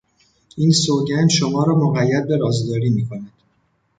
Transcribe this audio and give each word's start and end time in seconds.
این 0.57 0.71
سوگند 0.71 1.29
شما 1.29 1.63
را 1.63 1.75
مقید 1.75 2.27
به 2.27 2.37
رازداری 2.37 2.89
میکند. 2.89 3.31